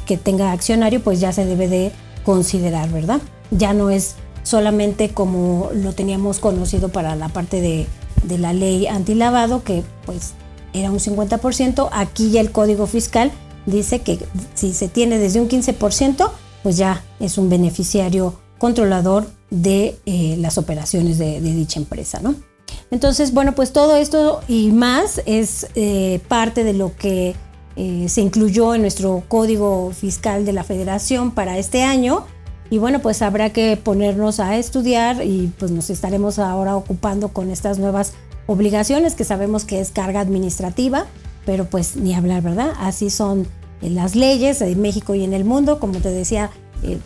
que, 0.05 0.17
tenga 0.17 0.51
accionario, 0.51 1.01
pues 1.01 1.19
ya 1.19 1.31
se 1.31 1.45
debe 1.45 1.67
de 1.67 1.91
considerar, 2.25 2.89
¿verdad? 2.89 3.21
Ya 3.51 3.73
no 3.73 3.89
es 3.89 4.15
solamente 4.43 5.09
como 5.09 5.69
lo 5.73 5.93
teníamos 5.93 6.39
conocido 6.39 6.89
para 6.89 7.15
la 7.15 7.29
parte 7.29 7.61
de, 7.61 7.87
de 8.23 8.37
la 8.37 8.53
ley 8.53 8.87
antilavado, 8.87 9.63
que 9.63 9.83
pues 10.05 10.33
era 10.73 10.91
un 10.91 10.99
50%, 10.99 11.89
aquí 11.91 12.31
ya 12.31 12.41
el 12.41 12.51
código 12.51 12.87
fiscal 12.87 13.31
dice 13.65 14.01
que 14.01 14.19
si 14.53 14.73
se 14.73 14.87
tiene 14.87 15.17
desde 15.17 15.39
un 15.39 15.49
15%, 15.49 16.29
pues 16.63 16.77
ya 16.77 17.03
es 17.19 17.37
un 17.37 17.49
beneficiario 17.49 18.39
controlador 18.57 19.27
de 19.49 19.97
eh, 20.05 20.35
las 20.39 20.57
operaciones 20.57 21.17
de, 21.17 21.39
dicha 21.41 21.79
empresa, 21.79 22.19
¿no? 22.21 22.35
Entonces, 22.91 23.33
bueno, 23.33 23.55
pues 23.55 23.71
todo 23.73 23.95
esto 23.95 24.41
y 24.47 24.71
más 24.71 25.21
es 25.25 25.67
eh, 25.75 26.19
parte 26.27 26.63
de 26.63 26.73
lo 26.73 26.95
que 26.95 27.35
eh, 27.75 28.09
se 28.09 28.21
incluyó 28.21 28.75
en 28.75 28.81
nuestro 28.81 29.23
código 29.27 29.91
fiscal 29.91 30.45
de 30.45 30.53
la 30.53 30.63
federación 30.63 31.31
para 31.31 31.57
este 31.57 31.83
año. 31.83 32.25
Y 32.69 32.77
bueno, 32.77 32.99
pues 32.99 33.21
habrá 33.21 33.51
que 33.51 33.77
ponernos 33.77 34.39
a 34.39 34.57
estudiar 34.57 35.23
y 35.23 35.51
pues 35.57 35.71
nos 35.71 35.89
estaremos 35.89 36.37
ahora 36.37 36.75
ocupando 36.75 37.29
con 37.29 37.49
estas 37.49 37.79
nuevas 37.79 38.13
obligaciones 38.45 39.15
que 39.15 39.23
sabemos 39.23 39.65
que 39.65 39.79
es 39.79 39.91
carga 39.91 40.19
administrativa, 40.19 41.05
pero 41.45 41.65
pues 41.65 41.95
ni 41.95 42.13
hablar, 42.13 42.43
¿verdad? 42.43 42.73
Así 42.79 43.09
son 43.09 43.47
eh, 43.81 43.89
las 43.89 44.15
leyes 44.15 44.61
en 44.61 44.81
México 44.81 45.15
y 45.15 45.23
en 45.23 45.33
el 45.33 45.45
mundo. 45.45 45.79
Como 45.79 45.99
te 45.99 46.09
decía, 46.09 46.49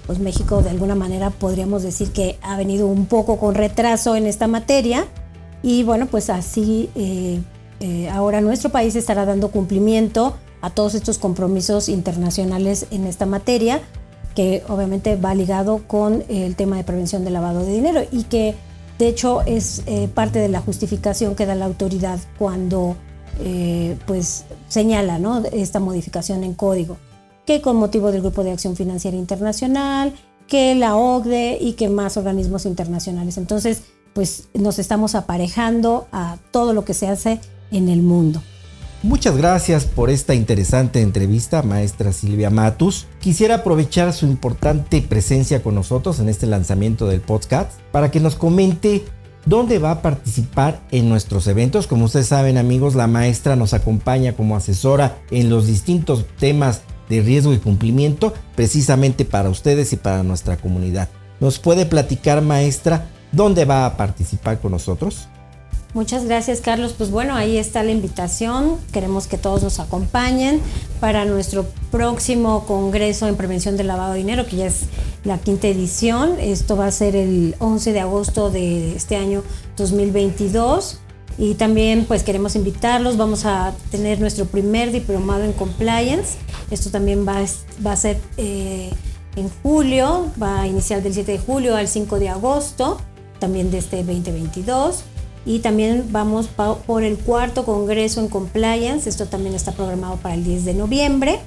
pues 0.06 0.20
México 0.20 0.62
de 0.62 0.70
alguna 0.70 0.94
manera 0.94 1.32
podríamos 1.32 1.82
decir 1.82 2.12
que 2.12 2.38
ha 2.44 2.58
venido 2.58 2.86
un 2.86 3.08
poco 3.08 3.38
con 3.38 3.56
retraso 3.56 4.16
en 4.16 4.28
esta 4.28 4.48
materia 4.48 5.08
y 5.64 5.84
bueno, 5.84 6.08
pues 6.08 6.30
así 6.30 6.90
eh, 6.94 7.42
eh, 7.80 8.10
ahora 8.10 8.42
nuestro 8.42 8.70
país 8.70 8.96
estará 8.96 9.26
dando 9.26 9.50
cumplimiento 9.50 10.36
a 10.62 10.70
todos 10.70 10.94
estos 10.94 11.18
compromisos 11.18 11.90
internacionales 11.90 12.86
en 12.92 13.08
esta 13.08 13.26
materia, 13.26 13.82
que 14.36 14.64
obviamente 14.68 15.16
va 15.16 15.34
ligado 15.34 15.88
con 15.88 16.24
el 16.28 16.56
tema 16.56 16.76
de 16.76 16.84
prevención 16.84 17.24
del 17.24 17.34
lavado 17.34 17.66
de 17.66 17.72
dinero 17.72 18.02
y 18.12 18.24
que 18.24 18.56
de 19.00 19.08
hecho 19.08 19.42
es 19.42 19.84
eh, 19.86 20.10
parte 20.14 20.40
de 20.40 20.50
la 20.50 20.60
justificación 20.60 21.36
que 21.36 21.46
da 21.46 21.56
la 21.56 21.66
autoridad 21.66 22.20
cuando 22.38 22.98
pues 24.06 24.46
señala 24.68 25.20
esta 25.52 25.80
modificación 25.80 26.44
en 26.44 26.54
código, 26.54 26.98
que 27.46 27.62
con 27.62 27.76
motivo 27.76 28.12
del 28.12 28.22
Grupo 28.22 28.44
de 28.44 28.52
Acción 28.52 28.76
Financiera 28.76 29.18
Internacional, 29.18 30.14
que 30.48 30.76
la 30.76 30.96
OCDE 30.96 31.58
y 31.60 31.74
que 31.74 31.90
más 31.90 32.18
organismos 32.18 32.66
internacionales. 32.66 33.38
Entonces, 33.38 33.84
pues 34.14 34.50
nos 34.54 34.78
estamos 34.78 35.16
aparejando 35.16 36.08
a 36.12 36.38
todo 36.52 36.74
lo 36.74 36.86
que 36.86 36.94
se 36.94 37.08
hace 37.08 37.40
en 37.72 37.90
el 37.90 38.02
mundo. 38.04 38.42
Muchas 39.02 39.36
gracias 39.36 39.84
por 39.84 40.10
esta 40.10 40.34
interesante 40.34 41.02
entrevista, 41.02 41.62
maestra 41.62 42.14
Silvia 42.14 42.50
Matus. 42.50 43.08
Quisiera 43.20 43.56
aprovechar 43.56 44.14
su 44.14 44.26
importante 44.26 45.02
presencia 45.02 45.62
con 45.62 45.76
nosotros 45.76 46.20
en 46.20 46.30
este 46.30 46.46
lanzamiento 46.46 47.08
del 47.08 47.20
podcast 47.20 47.72
para 47.92 48.12
que 48.12 48.22
nos 48.22 48.36
comente 48.36 49.04
dónde 49.46 49.80
va 49.80 49.92
a 49.92 50.02
participar 50.02 50.82
en 50.92 51.10
nuestros 51.10 51.48
eventos. 51.48 51.88
Como 51.88 52.06
ustedes 52.06 52.28
saben 52.28 52.58
amigos, 52.58 52.96
la 52.96 53.08
maestra 53.08 53.56
nos 53.56 53.74
acompaña 53.74 54.34
como 54.34 54.56
asesora 54.56 55.18
en 55.32 55.50
los 55.50 55.68
distintos 55.68 56.26
temas 56.40 56.82
de 57.10 57.22
riesgo 57.22 57.54
y 57.54 57.58
cumplimiento 57.58 58.34
precisamente 58.56 59.26
para 59.26 59.50
ustedes 59.50 59.94
y 59.94 59.98
para 59.98 60.24
nuestra 60.24 60.58
comunidad. 60.58 61.10
¿Nos 61.40 61.60
puede 61.60 61.86
platicar 61.86 62.42
maestra 62.42 63.10
¿Dónde 63.34 63.66
va 63.66 63.88
a 63.88 63.98
participar 63.98 64.60
con 64.60 64.74
nosotros? 64.74 65.28
Muchas 65.94 66.26
gracias, 66.26 66.60
Carlos. 66.60 66.96
Pues 66.98 67.12
bueno, 67.12 67.36
ahí 67.36 67.58
está 67.58 67.84
la 67.84 67.92
invitación. 67.92 68.78
Queremos 68.92 69.28
que 69.28 69.38
todos 69.38 69.62
nos 69.62 69.80
acompañen 69.80 70.60
para 71.00 71.24
nuestro 71.26 71.68
próximo 71.92 72.66
Congreso 72.66 73.28
en 73.28 73.36
Prevención 73.36 73.78
del 73.78 73.88
Lavado 73.88 74.14
de 74.14 74.18
Dinero, 74.18 74.48
que 74.48 74.56
ya 74.56 74.66
es 74.66 74.86
la 75.24 75.38
quinta 75.38 75.68
edición. 75.68 76.40
Esto 76.40 76.76
va 76.76 76.88
a 76.88 76.92
ser 76.92 77.16
el 77.16 77.56
11 77.60 77.94
de 77.94 78.00
agosto 78.00 78.50
de 78.50 78.96
este 78.96 79.18
año 79.18 79.44
2022. 79.78 81.00
Y 81.38 81.54
también 81.56 82.06
pues 82.06 82.24
queremos 82.24 82.56
invitarlos, 82.56 83.18
vamos 83.18 83.46
a 83.46 83.74
tener 83.92 84.20
nuestro 84.20 84.46
primer 84.46 84.92
diplomado 84.92 85.44
en 85.44 85.54
compliance. 85.54 86.38
Esto 86.72 86.90
también 86.90 87.28
va, 87.28 87.44
va 87.86 87.92
a 87.92 87.96
ser 87.96 88.18
eh, 88.38 88.92
en 89.36 89.50
julio, 89.62 90.32
va 90.42 90.62
a 90.62 90.68
iniciar 90.68 91.04
del 91.04 91.14
7 91.14 91.34
de 91.34 91.40
julio 91.40 91.76
al 91.76 91.88
5 91.88 92.18
de 92.18 92.30
agosto 92.30 93.00
también 93.40 93.72
de 93.72 93.80
este 93.80 93.98
2022. 93.98 95.04
Y 95.46 95.60
también 95.60 96.08
vamos 96.12 96.48
por 96.48 97.04
el 97.04 97.18
cuarto 97.18 97.66
Congreso 97.66 98.22
en 98.22 98.30
Compliance. 98.30 99.10
Esto 99.10 99.26
también 99.26 99.56
está 99.56 99.74
programado 99.74 100.18
para 100.18 100.36
el 100.36 100.44
10 100.44 100.66
de 100.66 100.74
noviembre. 100.74 101.40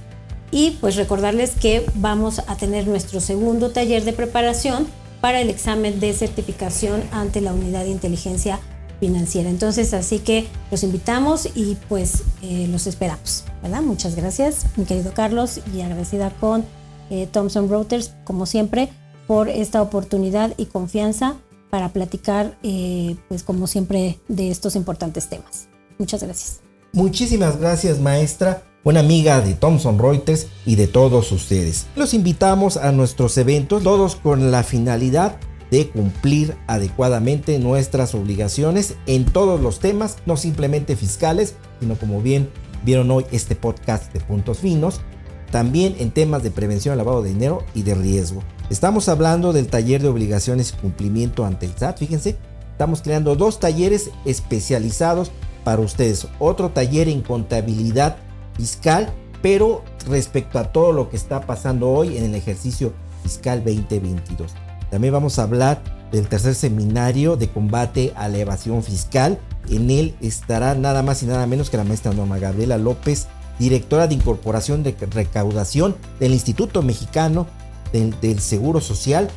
Y 0.50 0.72
pues 0.80 0.96
recordarles 0.96 1.52
que 1.52 1.84
vamos 1.94 2.40
a 2.46 2.56
tener 2.56 2.86
nuestro 2.86 3.20
segundo 3.20 3.70
taller 3.70 4.04
de 4.04 4.12
preparación 4.12 4.86
para 5.20 5.40
el 5.40 5.50
examen 5.50 5.98
de 5.98 6.12
certificación 6.12 7.02
ante 7.10 7.40
la 7.40 7.52
Unidad 7.52 7.84
de 7.84 7.90
Inteligencia 7.90 8.60
Financiera. 9.00 9.50
Entonces, 9.50 9.92
así 9.92 10.20
que 10.20 10.46
los 10.70 10.82
invitamos 10.82 11.48
y 11.54 11.76
pues 11.88 12.22
eh, 12.42 12.68
los 12.70 12.86
esperamos. 12.86 13.44
¿verdad? 13.62 13.82
Muchas 13.82 14.14
gracias, 14.14 14.66
mi 14.76 14.84
querido 14.84 15.12
Carlos, 15.12 15.60
y 15.74 15.80
agradecida 15.80 16.30
con 16.30 16.64
eh, 17.10 17.28
Thomson 17.30 17.68
Reuters, 17.68 18.14
como 18.24 18.46
siempre, 18.46 18.88
por 19.26 19.48
esta 19.48 19.82
oportunidad 19.82 20.54
y 20.56 20.66
confianza 20.66 21.36
para 21.76 21.90
platicar, 21.90 22.56
eh, 22.62 23.16
pues 23.28 23.42
como 23.42 23.66
siempre, 23.66 24.18
de 24.28 24.50
estos 24.50 24.76
importantes 24.76 25.28
temas. 25.28 25.68
Muchas 25.98 26.22
gracias. 26.22 26.60
Muchísimas 26.94 27.60
gracias, 27.60 28.00
maestra, 28.00 28.62
buena 28.82 29.00
amiga 29.00 29.42
de 29.42 29.52
Thomson 29.52 29.98
Reuters 29.98 30.46
y 30.64 30.76
de 30.76 30.86
todos 30.86 31.30
ustedes. 31.32 31.84
Los 31.94 32.14
invitamos 32.14 32.78
a 32.78 32.92
nuestros 32.92 33.36
eventos, 33.36 33.82
todos 33.82 34.16
con 34.16 34.50
la 34.50 34.62
finalidad 34.62 35.36
de 35.70 35.90
cumplir 35.90 36.56
adecuadamente 36.66 37.58
nuestras 37.58 38.14
obligaciones 38.14 38.94
en 39.04 39.26
todos 39.26 39.60
los 39.60 39.78
temas, 39.78 40.16
no 40.24 40.38
simplemente 40.38 40.96
fiscales, 40.96 41.56
sino 41.80 41.96
como 41.98 42.22
bien 42.22 42.48
vieron 42.86 43.10
hoy 43.10 43.26
este 43.32 43.54
podcast 43.54 44.14
de 44.14 44.20
puntos 44.20 44.60
finos, 44.60 45.02
también 45.50 45.96
en 45.98 46.10
temas 46.10 46.42
de 46.42 46.50
prevención 46.50 46.92
al 46.92 46.98
lavado 46.98 47.22
de 47.22 47.30
dinero 47.30 47.64
y 47.74 47.82
de 47.82 47.94
riesgo. 47.94 48.42
Estamos 48.70 49.08
hablando 49.08 49.52
del 49.52 49.68
taller 49.68 50.02
de 50.02 50.08
obligaciones 50.08 50.72
y 50.72 50.80
cumplimiento 50.80 51.44
ante 51.44 51.66
el 51.66 51.76
SAT, 51.76 51.98
fíjense, 51.98 52.36
estamos 52.72 53.00
creando 53.02 53.36
dos 53.36 53.60
talleres 53.60 54.10
especializados 54.24 55.30
para 55.64 55.82
ustedes, 55.82 56.26
otro 56.38 56.70
taller 56.70 57.08
en 57.08 57.22
contabilidad 57.22 58.16
fiscal, 58.56 59.12
pero 59.42 59.82
respecto 60.08 60.58
a 60.58 60.72
todo 60.72 60.92
lo 60.92 61.08
que 61.10 61.16
está 61.16 61.42
pasando 61.42 61.90
hoy 61.90 62.16
en 62.16 62.24
el 62.24 62.34
ejercicio 62.34 62.92
fiscal 63.22 63.64
2022. 63.64 64.52
También 64.90 65.12
vamos 65.12 65.38
a 65.38 65.42
hablar 65.42 65.82
del 66.12 66.28
tercer 66.28 66.54
seminario 66.54 67.36
de 67.36 67.48
combate 67.48 68.12
a 68.16 68.28
la 68.28 68.38
evasión 68.38 68.82
fiscal. 68.82 69.38
En 69.68 69.90
él 69.90 70.14
estará 70.20 70.74
nada 70.74 71.02
más 71.02 71.22
y 71.22 71.26
nada 71.26 71.46
menos 71.46 71.70
que 71.70 71.76
la 71.76 71.84
maestra 71.84 72.12
Norma 72.12 72.38
Gabriela 72.38 72.78
López, 72.78 73.26
directora 73.58 74.06
de 74.06 74.14
incorporación 74.14 74.82
de 74.82 74.94
recaudación 75.10 75.96
del 76.20 76.32
Instituto 76.32 76.82
Mexicano 76.82 77.46
del, 77.92 78.40
Seguro 78.40 78.80
Social. 78.80 79.28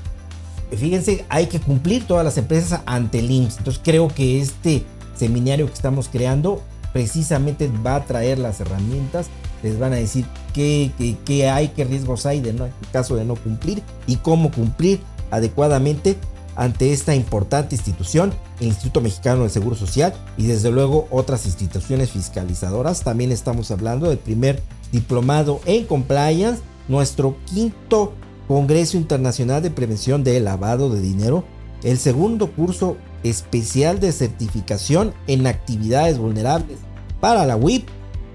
Fíjense, 0.76 1.26
hay 1.30 1.48
que 1.48 1.60
cumplir 1.60 2.06
todas 2.06 2.24
las 2.26 2.38
empresas 2.38 2.82
ante 2.86 3.20
el 3.20 3.32
IMSS. 3.32 3.58
Entonces 3.60 3.82
creo 3.84 4.08
que 4.10 4.42
este 4.42 4.84
seminario 5.16 5.68
que 5.68 5.74
estamos 5.74 6.10
creando 6.10 6.62
precisamente 6.94 7.70
va 7.86 7.96
a 7.96 8.06
traer 8.06 8.40
las 8.40 8.60
herramientas, 8.60 9.28
les 9.64 9.78
van 9.78 9.94
a 9.94 9.98
decir 9.98 10.26
qué, 10.54 10.92
qué, 11.26 11.50
hay, 11.50 11.70
qué 11.70 11.84
riesgos 11.84 12.26
hay 12.26 12.42
de 12.42 12.54
no, 12.54 12.66
en 12.66 12.74
caso 12.92 13.16
de 13.16 13.26
no 13.26 13.36
cumplir 13.36 13.84
y 14.08 14.18
cómo 14.18 14.52
cumplir 14.52 15.00
adecuadamente 15.32 16.18
ante 16.60 16.92
esta 16.92 17.16
importante 17.16 17.75
institución, 17.75 18.34
el 18.60 18.68
Instituto 18.68 19.00
Mexicano 19.00 19.44
del 19.44 19.50
Seguro 19.50 19.78
Social 19.78 20.13
y 20.36 20.46
desde 20.46 20.72
luego 20.72 21.08
otras 21.10 21.46
instituciones 21.46 22.12
fiscalizadoras. 22.12 23.01
También 23.01 23.32
estamos 23.32 23.72
hablando 23.72 24.10
del 24.10 24.18
primer 24.18 24.62
diplomado 24.92 25.62
en 25.66 25.86
compliance, 25.86 26.62
nuestro 26.89 27.38
quinto 27.46 28.12
Congreso 28.50 28.98
Internacional 28.98 29.63
de 29.63 29.72
Prevención 29.72 30.25
de 30.25 30.38
Lavado 30.42 30.89
de 30.89 31.00
Dinero, 31.00 31.46
el 31.82 31.98
segundo 31.98 32.51
curso 32.51 32.98
especial 33.24 34.01
de 34.01 34.12
certificación 34.12 35.13
en 35.28 35.48
actividades 35.48 36.18
vulnerables 36.18 36.80
para 37.22 37.46
la 37.46 37.56
WIP, 37.56 37.88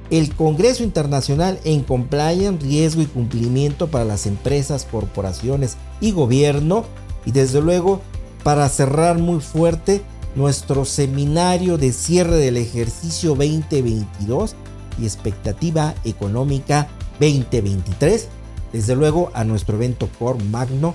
el 0.08 0.34
Congreso 0.34 0.82
Internacional 0.82 1.58
en 1.64 1.82
Compliance, 1.82 2.64
Riesgo 2.64 3.02
y 3.02 3.06
Cumplimiento 3.06 3.88
para 3.88 4.06
las 4.06 4.24
Empresas, 4.24 4.86
Corporaciones 4.90 5.76
y 6.00 6.12
Gobierno. 6.12 6.86
Y 7.26 7.32
desde 7.32 7.62
luego, 7.62 8.02
para 8.44 8.68
cerrar 8.68 9.18
muy 9.18 9.40
fuerte, 9.40 10.02
nuestro 10.36 10.84
seminario 10.84 11.78
de 11.78 11.92
cierre 11.92 12.36
del 12.36 12.58
ejercicio 12.58 13.30
2022 13.30 14.54
y 15.00 15.04
expectativa 15.04 15.94
económica 16.04 16.88
2023. 17.18 18.28
Desde 18.72 18.94
luego 18.94 19.30
a 19.34 19.44
nuestro 19.44 19.76
evento 19.76 20.08
Core 20.18 20.44
Magno, 20.44 20.94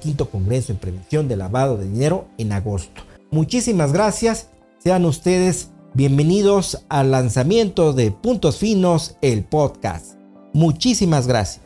quinto 0.00 0.28
Congreso 0.28 0.72
en 0.72 0.78
Prevención 0.78 1.28
de 1.28 1.36
Lavado 1.36 1.76
de 1.76 1.88
Dinero 1.88 2.26
en 2.38 2.52
agosto. 2.52 3.02
Muchísimas 3.30 3.92
gracias. 3.92 4.48
Sean 4.78 5.04
ustedes 5.06 5.70
bienvenidos 5.94 6.84
al 6.88 7.12
lanzamiento 7.12 7.92
de 7.92 8.10
Puntos 8.10 8.58
Finos, 8.58 9.16
el 9.22 9.44
podcast. 9.44 10.16
Muchísimas 10.52 11.26
gracias. 11.26 11.64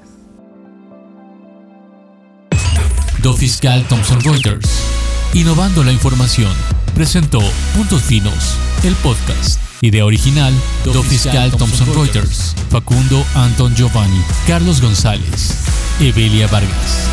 Do 3.22 3.32
Fiscal 3.32 3.84
Thomson 3.88 4.20
Reuters. 4.20 4.85
Innovando 5.34 5.84
la 5.84 5.92
información. 5.92 6.52
Presentó 6.94 7.40
Puntos 7.74 8.02
Finos, 8.02 8.56
el 8.84 8.94
podcast. 8.96 9.60
Idea 9.82 10.04
original, 10.04 10.54
Do, 10.84 11.02
Fiscal, 11.02 11.50
Thomson, 11.50 11.94
Reuters. 11.94 12.54
Facundo 12.70 13.24
Anton 13.34 13.74
Giovanni. 13.74 14.20
Carlos 14.46 14.80
González. 14.80 15.58
Evelia 16.00 16.46
Vargas. 16.46 17.08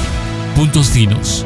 Puntos 0.55 0.87
Finos 0.87 1.45